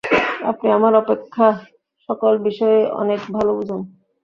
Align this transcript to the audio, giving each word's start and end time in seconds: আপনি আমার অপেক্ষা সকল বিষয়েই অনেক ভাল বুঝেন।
আপনি 0.43 0.67
আমার 0.71 0.93
অপেক্ষা 0.95 1.47
সকল 2.09 2.33
বিষয়েই 2.47 2.85
অনেক 3.01 3.19
ভাল 3.31 3.47
বুঝেন। 3.57 3.81